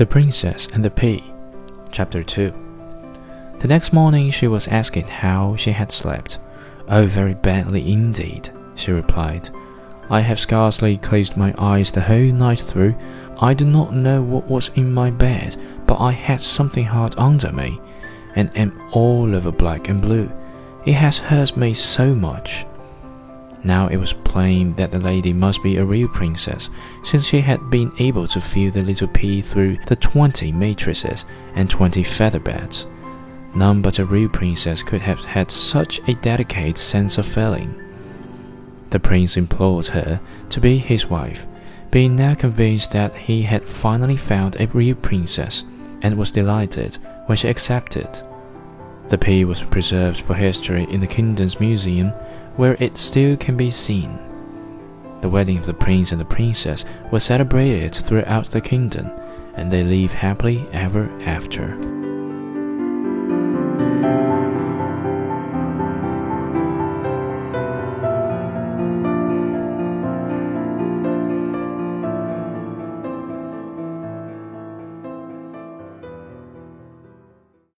[0.00, 1.22] The Princess and the Pea,
[1.92, 2.54] Chapter 2.
[3.58, 6.38] The next morning she was asking how she had slept.
[6.88, 9.50] Oh, very badly indeed, she replied.
[10.08, 12.94] I have scarcely closed my eyes the whole night through.
[13.42, 17.52] I do not know what was in my bed, but I had something hard under
[17.52, 17.78] me,
[18.36, 20.32] and am all over black and blue.
[20.86, 22.64] It has hurt me so much.
[23.62, 26.70] Now it was plain that the lady must be a real princess,
[27.02, 31.24] since she had been able to feel the little pea through the twenty mattresses
[31.54, 32.86] and twenty feather beds.
[33.54, 37.74] None but a real princess could have had such a delicate sense of feeling.
[38.90, 41.46] The prince implored her to be his wife,
[41.90, 45.64] being now convinced that he had finally found a real princess,
[46.02, 48.22] and was delighted when she accepted.
[49.10, 52.10] The pea was preserved for history in the kingdom's museum
[52.54, 54.20] where it still can be seen.
[55.20, 59.10] The wedding of the prince and the princess was celebrated throughout the kingdom,
[59.54, 61.99] and they live happily ever after.